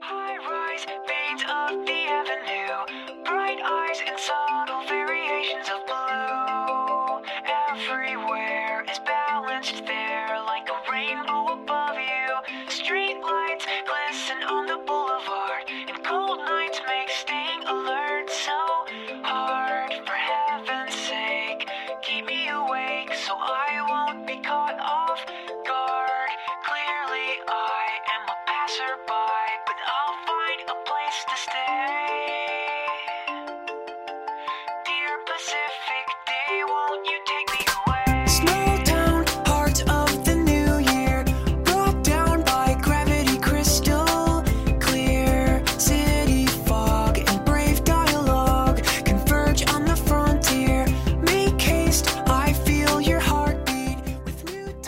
[0.00, 2.57] High-rise fades of the avenue,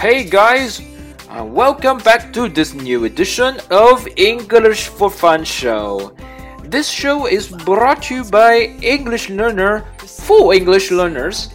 [0.00, 0.80] Hey guys,
[1.28, 6.16] uh, welcome back to this new edition of English for Fun show.
[6.64, 11.50] This show is brought to you by English Learner for English learners,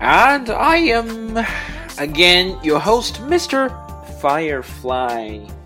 [0.00, 1.34] and I am
[1.98, 3.74] again your host, Mr.
[4.22, 5.59] Firefly.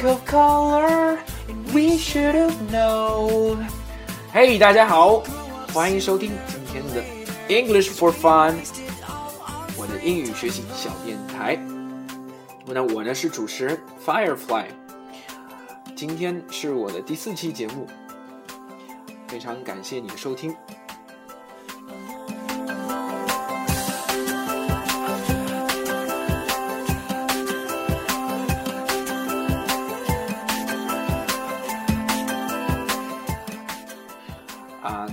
[0.00, 1.18] Lack of color,
[1.74, 3.66] we should have known.
[4.32, 5.22] Hey，大家好，
[5.74, 7.02] 欢迎收听今天的
[7.48, 8.54] English for Fun，
[9.76, 11.58] 我的英语学习小电台。
[12.66, 14.66] 那我呢是主持人 Firefly，
[15.94, 17.86] 今天是我的第四期节目，
[19.28, 20.54] 非常感谢你的收听。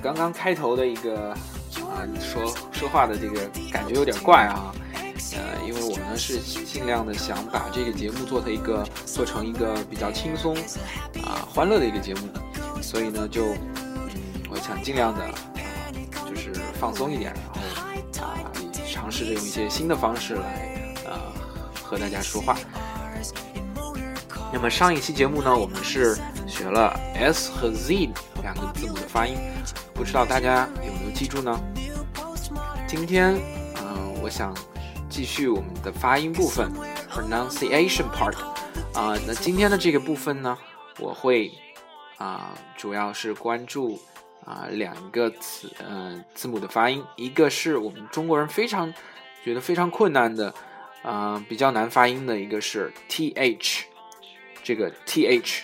[0.08, 4.74] 刚刚开头的一个啊说说话的这个感觉有点怪啊，
[5.34, 10.56] 呃，因为我呢是尽量的想把这个节目做成一个做成一个比较轻松
[11.22, 12.22] 啊欢乐的一个节目，
[12.82, 14.10] 所以呢就嗯
[14.50, 15.34] 我想尽量的啊
[16.30, 17.60] 就是放松一点，然后
[18.24, 18.48] 啊
[18.90, 21.20] 尝试着用一些新的方式来啊
[21.84, 22.56] 和大家说话。
[24.54, 26.18] 那么上一期节目呢，我们是
[26.48, 28.10] 学了 S 和 Z
[28.42, 29.36] 两个字母的发音，
[29.98, 31.60] 不知道大家有没有记住呢？
[32.88, 33.34] 今天，
[33.82, 34.56] 嗯、我想
[35.10, 36.72] 继续我们的发音部分
[37.12, 38.38] （pronunciation part）。
[38.94, 40.56] 啊、那今天的这个部分呢，
[41.00, 41.52] 我会
[42.18, 44.00] 啊、主要是关注
[44.46, 48.94] 啊、两个词，嗯、字母的发音，一个是我们中国人非常
[49.44, 50.54] 觉得非常困难的，
[51.02, 53.80] 啊、比较难发音的一个是 th。
[54.64, 55.62] 这个 th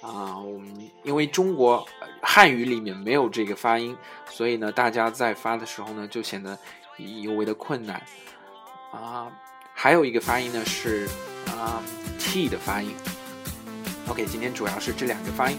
[0.00, 1.86] 啊，我们因为中国
[2.22, 3.96] 汉语里面没有这个发音，
[4.30, 6.56] 所以呢，大家在发的时候呢，就显得
[7.22, 8.00] 尤为的困难
[8.92, 9.30] 啊。
[9.74, 11.08] 还有一个发音呢是
[11.46, 11.82] 啊
[12.18, 12.94] t 的发音。
[14.08, 15.58] OK，今天主要是这两个发音。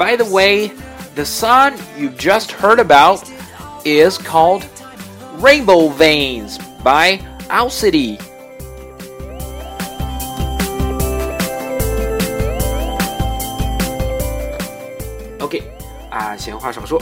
[0.00, 0.72] by the way,
[1.14, 3.22] the song you just heard about
[3.84, 4.64] is called
[5.38, 8.18] Rainbow Veins by Owl City.
[15.40, 15.62] OK，
[16.10, 16.98] 啊，闲话少说，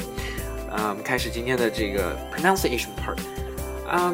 [0.68, 3.16] 啊，我们开始今天的这个 pronunciation part。
[3.88, 4.12] 啊，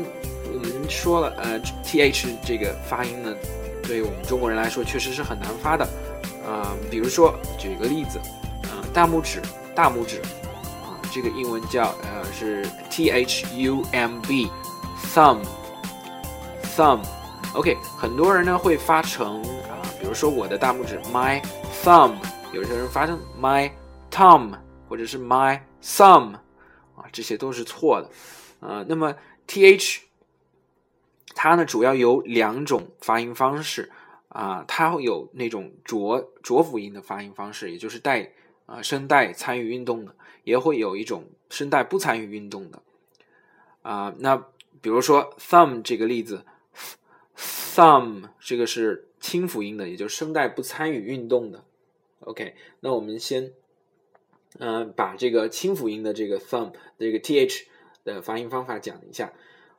[0.53, 3.34] 我们说了，呃，th 这个发音呢，
[3.83, 5.84] 对我们中国人来说确实是很难发的。
[6.47, 8.44] 啊，比如说举个例子，啊，
[8.96, 9.42] 大拇指，
[9.76, 10.22] 大拇指，
[10.86, 17.02] 啊，这个英文叫呃是 t h u m b，thumb，thumb。
[17.53, 21.44] OK，很多人呢会发成啊，比如说我的大拇指 my
[21.84, 22.16] thumb，
[22.53, 23.70] 有些人发成 my
[24.09, 24.58] thumb，
[24.88, 26.36] 或者是 my thumb，
[26.96, 28.09] 啊，这些都是错的。
[28.62, 29.14] 呃，那么
[29.46, 29.98] th
[31.36, 33.91] 它呢主要有两种发音方式
[34.30, 38.32] 啊、它会有那种浊浊辅音的发音方式，也就是带
[38.66, 42.82] 啊、声带参与运动的，也会有一种声带不参与运动的
[43.82, 44.35] 啊、那
[44.82, 46.44] 比如说 thumb 这个例子
[47.38, 51.64] ，thumb 这个是清辅音的，也就是声带不参与运动的。
[52.22, 53.53] OK，那我们先，
[54.58, 57.66] 嗯、把这个清辅音的这个 thumb 这个 th
[58.03, 59.34] 的发音方法讲一下。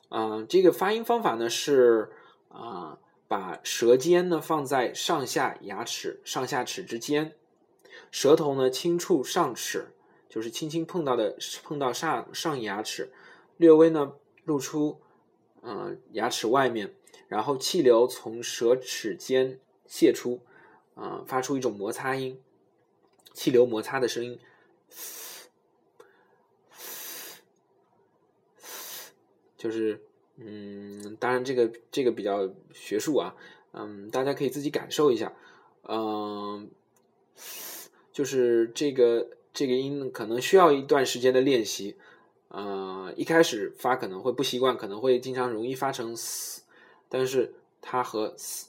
[0.08, 2.12] 嗯、这个发音方法呢是
[2.48, 7.34] 啊、把舌尖呢放在上下牙齿上下齿之间，
[8.10, 9.88] 舌头呢轻触上齿，
[10.28, 13.12] 就是轻轻碰到的碰到上上牙齿，
[13.56, 14.14] 略微呢
[14.44, 15.00] 露出
[15.60, 16.94] 呃牙齿外面，
[17.28, 20.40] 然后气流从舌齿间泄出，
[20.94, 22.40] 啊、发出一种摩擦音，
[23.32, 24.38] 气流摩擦的声音。
[29.58, 30.00] 就是，
[30.36, 33.34] 嗯，当然这个这个比较学术啊，
[33.72, 35.32] 嗯，大家可以自己感受一下，
[35.88, 36.70] 嗯，
[38.16, 41.96] 就是这个这个音可能需要一段时间的练习，
[42.48, 46.62] 呃，一开始发可能会不习惯，可能会经常容易发成嘶
[47.10, 47.52] 但是
[47.82, 48.68] 它和嘶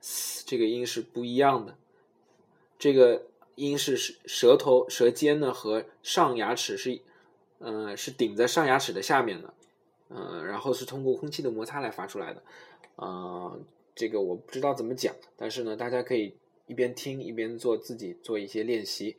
[0.00, 1.76] 嘶这个音是不一样的，
[2.80, 7.00] 这个音是舌舌头舌尖呢和上牙齿是，
[7.60, 9.54] 呃，是顶在上牙齿的下面的。
[10.08, 12.42] 呃，然后是通过空气的摩擦来发出来的，
[12.96, 13.56] 呃，
[13.94, 16.34] 这个我不知道怎么讲，但是呢，大家可以
[16.70, 19.16] 一边听一边做自己做一些练习。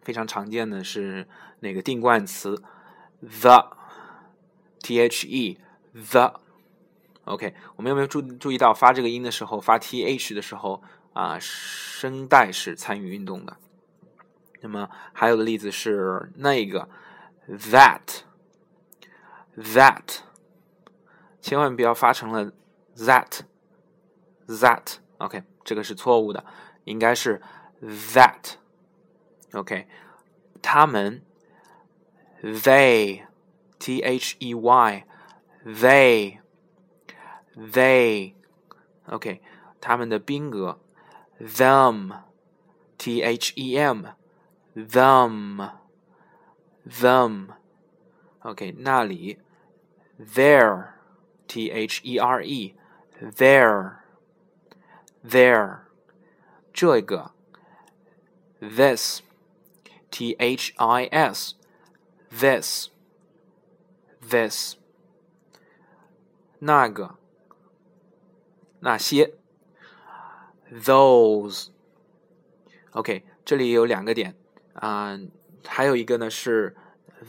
[0.01, 1.27] 非常常见的是
[1.59, 2.61] 那个定冠词
[3.21, 5.57] the，t h e
[6.11, 6.41] the。
[7.27, 10.81] OK，我们有没有注注意到发这个音的时候，发 th 的时候
[11.11, 13.57] 啊，声带是参与运动的。
[14.61, 16.87] 那么还有的例子是那个
[17.49, 18.21] that，that，
[21.41, 22.53] 千万不要发成了
[22.95, 24.99] that，that。
[25.17, 26.45] OK，这个是错误的，
[26.85, 27.41] 应该是
[27.81, 28.53] that。
[29.51, 29.85] OK，
[30.61, 31.21] 他们
[32.41, 35.03] they，t h e y，they。
[35.65, 36.37] they,
[39.07, 39.41] OK，
[39.81, 40.79] 他们的宾格
[41.39, 42.21] them,
[42.97, 44.05] t h e m,
[44.75, 45.71] them,
[46.85, 47.47] them,
[48.41, 49.39] OK，那里
[50.19, 50.89] there,
[51.47, 52.75] t h e r e,
[53.19, 53.95] there,
[55.23, 55.79] there，
[56.73, 57.31] 这个
[58.59, 59.21] this,
[60.11, 61.55] t h i s,
[62.29, 62.89] this,
[64.21, 64.75] this，
[66.59, 67.17] 那个。
[68.79, 69.33] 那些
[70.71, 71.73] ，those，OK，
[73.43, 74.35] 这里有两个点。
[74.73, 75.19] 啊，
[75.65, 76.75] 还有一个呢是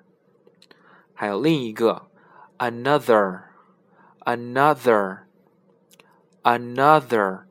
[1.15, 2.09] 还有另一个
[2.59, 3.43] another
[4.25, 5.21] another
[6.43, 7.45] another。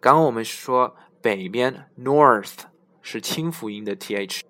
[0.00, 2.64] 刚刚我们说北边 north
[3.00, 4.40] 是清辅音的 th，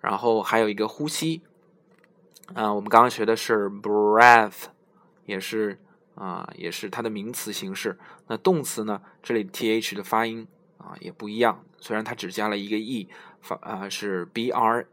[0.00, 1.42] 然后还有一个呼吸，
[2.54, 4.66] 啊，我们刚刚学的是 breath，
[5.24, 5.80] 也是
[6.14, 7.98] 啊，也是它的名词形式。
[8.26, 13.08] 那动词呢，这里 t h 的发音啊也不一样，虽然它只加了一个 e。
[13.40, 14.86] 发啊是 b r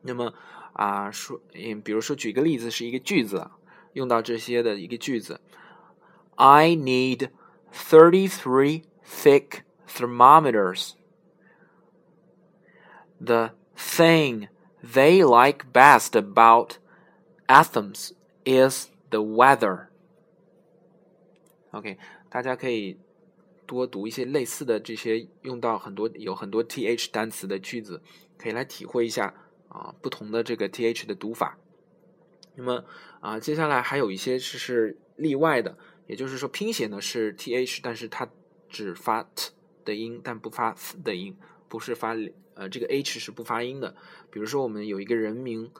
[0.00, 0.32] 那么
[0.72, 3.50] 啊说，嗯，比如说举个例子，是一个句子，
[3.92, 5.42] 用到这些的一个句子
[6.36, 7.28] ，I need。
[7.73, 10.95] 33 thick thermometers.
[13.19, 14.47] The thing
[14.81, 16.77] they like best about
[17.47, 18.13] Athens
[18.45, 19.87] is the weather.
[21.71, 21.97] OK，
[22.29, 22.97] 大家可以
[23.65, 28.01] 多读一些类似的这些用到很多有很多 th 单词的句子，
[28.37, 29.33] 可以来体会一下
[29.67, 31.57] 啊不同的这个 th 的读法。
[32.55, 32.85] 那么
[33.19, 35.77] 啊，接下来还有一些是是例外的。
[36.06, 38.28] 也就是说，拼写呢是 th，但是它
[38.68, 39.50] 只发 t
[39.84, 41.36] 的音，但不发 s 的音，
[41.68, 42.14] 不是发
[42.54, 43.94] 呃这个 h 是不发音的。
[44.30, 45.70] 比如说，我们有一个人名，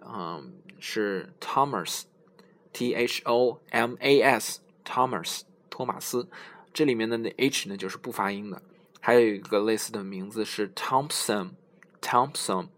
[0.00, 6.28] 嗯，是 Thomas，t h o m a s，Thomas，托马斯，
[6.72, 8.62] 这里面的那 h 呢就是不发音的。
[9.00, 11.52] 还有一个类似的名字是 Thompson
[12.00, 12.68] Thompson，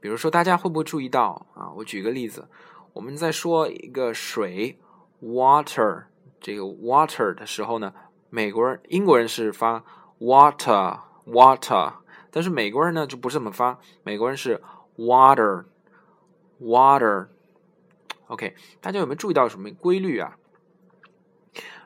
[0.00, 1.72] 比如说大家会不会注意到啊？
[1.76, 2.46] 我举个例子，
[2.92, 4.78] 我们在说一个水
[5.22, 6.04] water
[6.38, 7.94] 这个 water 的时候呢，
[8.28, 9.82] 美国人、英国人是发
[10.20, 11.94] water water，
[12.30, 14.60] 但是美国人呢就不是这么发，美国人是
[14.98, 15.64] water
[16.60, 17.28] water。
[18.26, 20.36] OK，大家有没有注意到什么规律啊？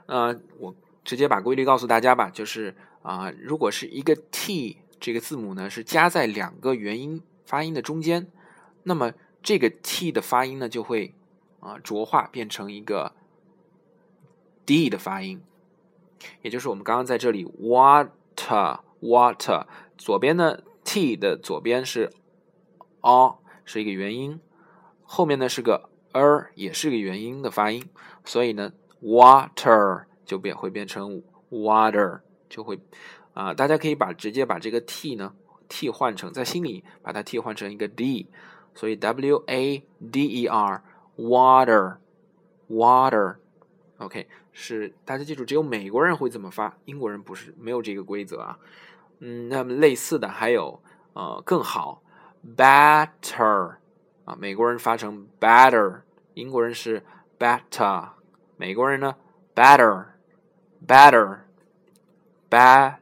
[0.07, 0.75] 呃，我
[1.05, 8.27] 直接把规律告诉大家吧，就是啊，如果是一个 T 这个字母呢是夹在两个元音发音的中间，
[8.85, 11.15] 那么这个 T 的发音呢就会
[11.61, 13.13] 啊浊化变成一个
[14.65, 15.43] D 的发音，
[16.43, 19.67] 也就是我们刚刚在这里 water water
[19.99, 22.11] 左边的 T 的左边是
[23.01, 24.41] a 是一个元音，
[25.03, 25.91] 后面呢是个。
[26.15, 27.89] er 也是个元音的发音，
[28.23, 32.21] 所以呢，water 就变会变成 water，
[32.53, 32.79] 就会
[33.33, 35.33] 啊，大家可以把直接把这个 t 呢
[35.71, 38.29] 替换成在心里把它替换成一个 d，
[38.75, 39.83] 所以 w a
[40.13, 40.85] d e r
[41.17, 41.97] water
[42.69, 48.59] water，OK 是大家记住，只有美国人会这么发，英国人不是没有这个规则啊。
[49.21, 50.79] 嗯，那么类似的还有
[51.15, 52.03] 呃更好
[52.55, 53.77] better。
[54.25, 56.03] 啊，美国人发成 better，
[56.35, 57.03] 英国人是
[57.39, 58.11] better，
[58.57, 59.17] 美国人呢
[59.53, 60.05] ，better
[60.87, 61.39] better
[62.53, 62.97] bad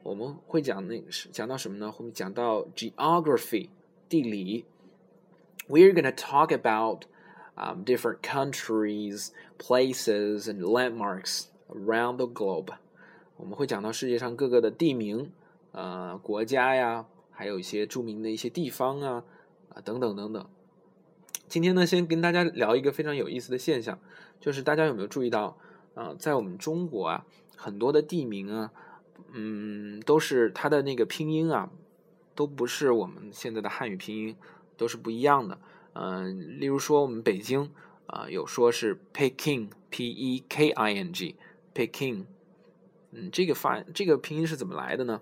[0.02, 1.92] 我们会讲那个是讲到什么呢？
[1.92, 3.68] 会讲到 geography
[4.08, 4.64] 地理。
[5.68, 7.04] We're gonna talk about
[7.56, 12.74] um, different countries, places, and landmarks around the globe。
[13.36, 15.32] 我们会讲到世界上各个的地名，
[15.71, 19.23] 呃，国家呀，还有一些著名的一些地方啊，
[19.69, 20.49] 啊，等等等等。
[21.47, 23.99] 今天呢，先跟大家聊一个非常有意思的现象，
[24.39, 25.57] 就是大家有没有注意到，
[25.95, 28.71] 啊，在我们中国啊，很多的地名啊，
[29.31, 31.69] 嗯，都是它的那个拼音啊，
[32.35, 34.35] 都不是我们现在的汉语拼音，
[34.75, 35.59] 都是不一样的。
[35.93, 37.71] 嗯，例如说我们北京
[38.07, 42.25] 啊，有说是 Peking，P E K I N G，Peking，
[43.11, 45.21] 嗯，这个发这个拼音是怎么来的呢？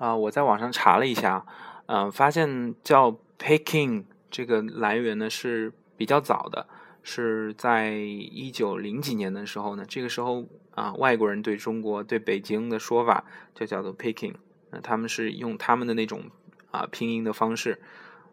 [0.00, 1.44] 啊，我在网上查了一下，
[1.84, 6.66] 嗯，发现叫 Peking 这个来源呢是比较早的，
[7.02, 14.36] 是在一九零几年的时候呢，这个时候啊，外国人对中国对北京的说法就叫做 Peking，
[14.70, 16.30] 那他们是用他们的那种
[16.70, 17.78] 啊拼音的方式。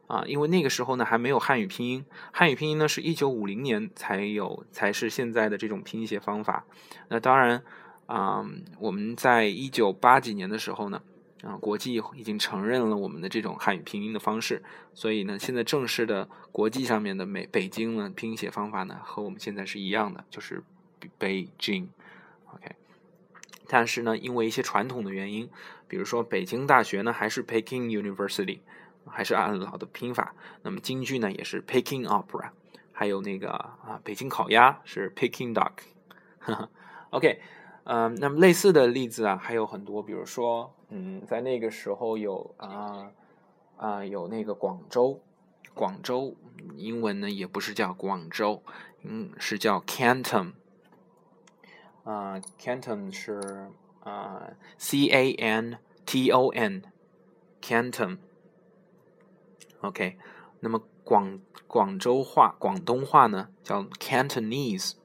[0.07, 6.63] 啊，因为那个时候呢还没有汉语拼音，汉语拼音呢是一九五零年才有，才是现在的这种拼写方法。
[7.09, 7.61] 那当然，
[8.05, 8.45] 啊，
[8.79, 11.01] 我们在一九八几年的时候呢，
[11.43, 20.63] 啊，国际已经承认了我们的这种汉语拼音的方式，所以呢，现在正式的国际上面的美北京呢拼写方法呢和我们现在是一样的，就是
[21.17, 21.89] 北京
[22.53, 22.75] ，OK。
[23.67, 25.49] 但是呢，因为一些传统的原因，
[25.87, 28.59] 比如说北京大学呢还是 Peking University。
[29.09, 30.35] 还是按老的拼法。
[30.63, 32.49] 那么京剧呢，也是 Peking Opera，
[32.91, 35.71] 还有那个啊，北京烤鸭是 Peking Duck
[36.39, 36.69] 哈哈。
[37.11, 37.39] OK，
[37.89, 43.11] 嗯，那么类似的例子啊还有很多，比如说，嗯，在那个时候有啊
[43.77, 45.21] 啊有那个广州，
[45.73, 46.35] 广州
[46.75, 48.61] 英文呢也不是叫广州，
[49.03, 50.51] 嗯，是叫 Canton。
[52.03, 53.69] 啊，Canton 是
[54.01, 58.17] 啊 C A N T O N，Canton。
[59.79, 60.17] OK，
[60.59, 64.95] 那么广广州话、广东话呢叫 Cantonese，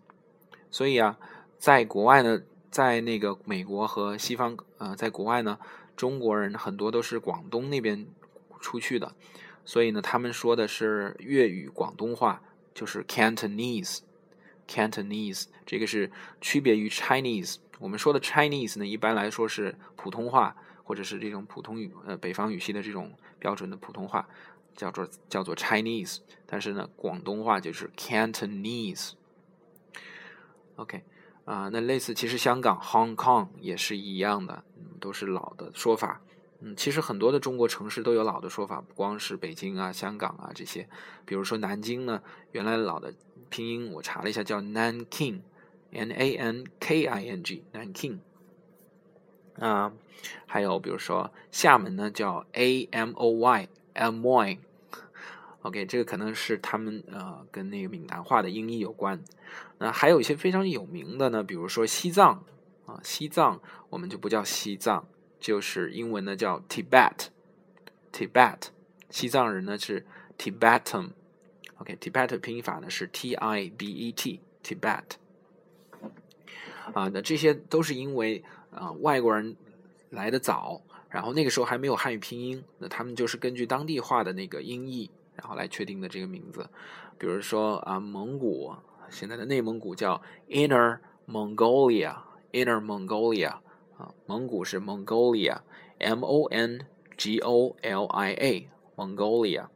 [0.69, 1.19] 所以啊，
[1.59, 5.59] 在国外呢，在那个美国和西方，呃，在国外呢，
[5.95, 8.07] 中国人很多都是广东那边
[8.61, 9.15] 出去的，
[9.65, 17.57] 所以呢，他们说的是粤语广东话，就是 Cantonese，Cantonese，这个是区别于 Chinese。
[17.79, 24.27] 我们说的 Chinese 呢，一般来说是普通话或者是这种普通语，呃，北方语系的这种标准的普通话，
[24.75, 26.21] 叫做叫做 Chinese。
[26.47, 29.13] 但是呢，广东话就是 Cantonese。
[30.77, 31.05] OK，
[31.45, 34.63] 啊，那类似其实香港 Hong Kong 也是一样的，
[35.01, 36.21] 都是老的说法。
[36.61, 40.89] 嗯，其实很多的中国城市都有老的说法，不光是北京啊、香港啊这些。
[41.25, 43.13] 比如说南京呢，原来老的
[43.49, 48.19] 拼音我查了一下，叫 Nanking，N A N K I N G，Nanking。
[49.59, 49.93] 啊，
[50.47, 54.59] 还有比如说厦门呢，叫 A M O Y M O Y。
[55.63, 59.23] OK，这个可能是他们呃跟那个闽南话的音译有关。
[59.79, 62.45] 那还有一些非常有名的呢，比如说西藏
[62.85, 65.07] 啊，西藏我们就不叫西藏，
[65.39, 68.59] 就是英文呢叫 Tibet，Tibet，
[69.09, 70.05] 西藏人呢是
[70.37, 71.11] Tibetan。
[71.77, 75.05] OK，Tibet 拼音法呢是 T I B E T，Tibet。
[76.93, 79.57] 啊，那这些都是因为啊外国人
[80.11, 85.09] 来的早，然后那个时候还没有汉语拼音，那他们就是根据当地话的那个音译。
[85.35, 86.69] 然后来确定的这个名字，
[87.19, 88.75] 比如说啊，蒙古
[89.11, 93.59] 现在的内蒙古叫 Inner Mongolia，Inner Mongolia
[93.97, 99.69] 啊，蒙古是 Mongolia，M O N G O L I A，Mongolia。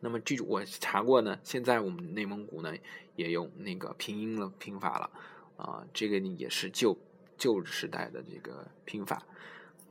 [0.00, 2.74] 那么这我查过呢，现在我们内蒙古呢
[3.16, 5.10] 也用那个拼音了拼法了
[5.56, 6.96] 啊，这个呢也是旧
[7.38, 9.22] 旧时代的这个拼法，